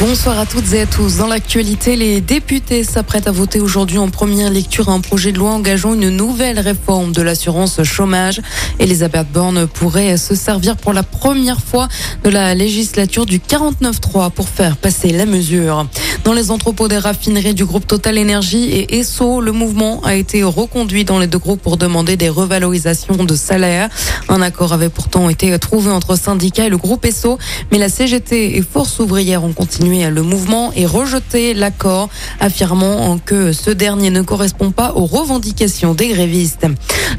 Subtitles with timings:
[0.00, 1.18] Bonsoir à toutes et à tous.
[1.18, 5.50] Dans l'actualité, les députés s'apprêtent à voter aujourd'hui en première lecture un projet de loi
[5.50, 8.40] engageant une nouvelle réforme de l'assurance chômage.
[8.78, 11.86] Elisabeth Borne pourrait se servir pour la première fois
[12.24, 15.86] de la législature du 49-3 pour faire passer la mesure.
[16.24, 20.42] Dans les entrepôts des raffineries du groupe Total Énergie et ESSO, le mouvement a été
[20.42, 23.90] reconduit dans les deux groupes pour demander des revalorisations de salaire.
[24.30, 27.38] Un accord avait pourtant été trouvé entre syndicats et le groupe ESSO,
[27.70, 32.08] mais la CGT et Force ouvrière ont continué le mouvement et rejeté l'accord,
[32.38, 36.66] affirmant que ce dernier ne correspond pas aux revendications des grévistes.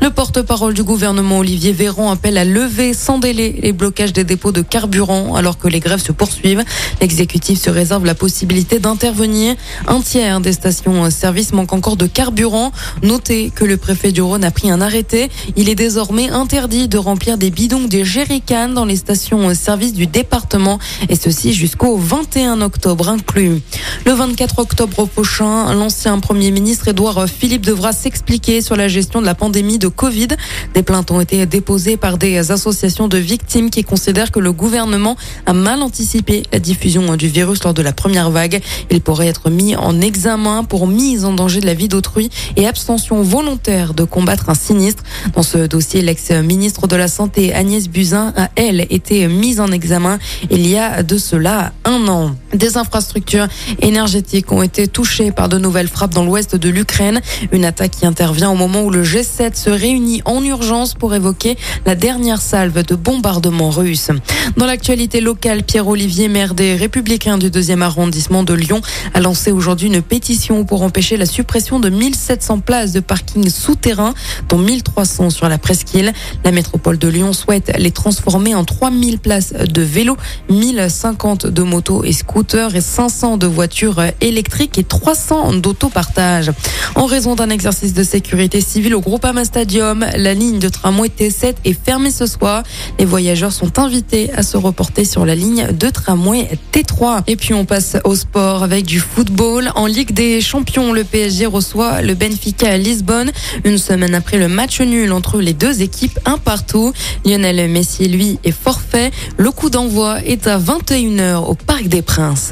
[0.01, 4.53] Le porte-parole du gouvernement Olivier Véran appelle à lever sans délai les blocages des dépôts
[4.53, 6.63] de carburant alors que les grèves se poursuivent.
[7.01, 9.55] L'exécutif se réserve la possibilité d'intervenir.
[9.87, 12.71] Un tiers des stations-service manquent encore de carburant.
[13.03, 15.29] Notez que le préfet du Rhône a pris un arrêté.
[15.57, 20.79] Il est désormais interdit de remplir des bidons des jerrycans dans les stations-service du département
[21.09, 23.61] et ceci jusqu'au 21 octobre inclus.
[24.05, 29.25] Le 24 octobre prochain, l'ancien Premier ministre Édouard Philippe devra s'expliquer sur la gestion de
[29.25, 30.29] la pandémie de Covid.
[30.73, 35.17] Des plaintes ont été déposées par des associations de victimes qui considèrent que le gouvernement
[35.45, 38.61] a mal anticipé la diffusion du virus lors de la première vague.
[38.89, 42.67] Il pourrait être mis en examen pour mise en danger de la vie d'autrui et
[42.67, 45.03] abstention volontaire de combattre un sinistre.
[45.35, 50.19] Dans ce dossier, l'ex-ministre de la Santé Agnès Buzyn a, elle, été mise en examen
[50.49, 52.35] il y a de cela un an.
[52.53, 53.47] Des infrastructures
[53.81, 57.21] énergétiques ont été touchées par de nouvelles frappes dans l'ouest de l'Ukraine.
[57.51, 61.57] Une attaque qui intervient au moment où le G7 se réunit en urgence pour évoquer
[61.85, 64.11] la dernière salve de bombardements russes.
[64.57, 68.81] Dans l'actualité locale, Pierre-Olivier, maire des Républicains du deuxième arrondissement de Lyon,
[69.13, 74.13] a lancé aujourd'hui une pétition pour empêcher la suppression de 1700 places de parking souterrain,
[74.49, 76.13] dont 1300 sur la presqu'île.
[76.43, 80.17] La métropole de Lyon souhaite les transformer en 3000 places de vélos,
[80.49, 86.51] 1050 de motos et scooters et 500 de voitures électriques et 300 d'autopartage.
[86.95, 91.53] En raison d'un exercice de sécurité civile au Groupama Stadium, la ligne de tramway T7
[91.63, 92.63] est fermée ce soir.
[92.99, 97.21] Les voyageurs sont invités à se reporter sur la ligne de tramway T3.
[97.27, 99.71] Et puis on passe au sport avec du football.
[99.75, 103.31] En Ligue des Champions, le PSG reçoit le Benfica à Lisbonne
[103.63, 106.91] une semaine après le match nul entre les deux équipes, un partout.
[107.23, 109.11] Lionel Messi, lui, est forfait.
[109.37, 112.51] Le coup d'envoi est à 21h au Parc des Princes.